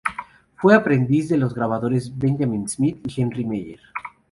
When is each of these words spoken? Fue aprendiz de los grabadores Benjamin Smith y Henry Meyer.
Fue 0.55 0.73
aprendiz 0.73 1.29
de 1.29 1.37
los 1.37 1.53
grabadores 1.53 2.17
Benjamin 2.17 2.67
Smith 2.67 3.05
y 3.07 3.21
Henry 3.21 3.45
Meyer. 3.45 3.79